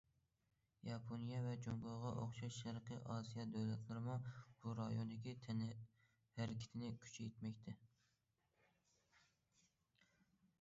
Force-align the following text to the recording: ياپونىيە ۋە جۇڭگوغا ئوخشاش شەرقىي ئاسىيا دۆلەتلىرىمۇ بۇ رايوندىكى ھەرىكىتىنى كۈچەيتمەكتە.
ياپونىيە 0.85 1.41
ۋە 1.47 1.51
جۇڭگوغا 1.65 2.13
ئوخشاش 2.21 2.55
شەرقىي 2.63 2.99
ئاسىيا 3.15 3.45
دۆلەتلىرىمۇ 3.57 4.15
بۇ 4.63 4.73
رايوندىكى 4.79 5.35
ھەرىكىتىنى 6.39 6.91
كۈچەيتمەكتە. 7.05 7.77